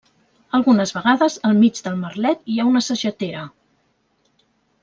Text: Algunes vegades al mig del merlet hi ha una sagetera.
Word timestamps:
Algunes 0.59 0.93
vegades 0.95 1.35
al 1.49 1.53
mig 1.59 1.83
del 1.89 1.99
merlet 2.05 2.51
hi 2.53 2.57
ha 2.59 2.67
una 2.71 2.83
sagetera. 2.89 3.45